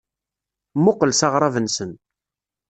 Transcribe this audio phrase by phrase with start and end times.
[0.77, 1.91] Mmuqqel s aɣrab-nsen.